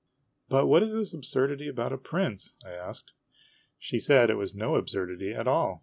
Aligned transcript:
"But 0.49 0.65
what 0.65 0.81
is 0.81 0.93
this 0.93 1.13
absurdity 1.13 1.67
about 1.67 1.93
a 1.93 1.97
prince?" 1.99 2.55
I 2.65 2.71
asked. 2.71 3.11
She 3.77 3.99
said 3.99 4.31
it 4.31 4.35
was 4.35 4.55
no 4.55 4.73
absurdity 4.73 5.31
at 5.31 5.47
all. 5.47 5.79